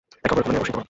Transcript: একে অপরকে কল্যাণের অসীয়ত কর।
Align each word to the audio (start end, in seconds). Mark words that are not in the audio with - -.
একে 0.23 0.31
অপরকে 0.33 0.45
কল্যাণের 0.45 0.61
অসীয়ত 0.63 0.75
কর। 0.75 0.79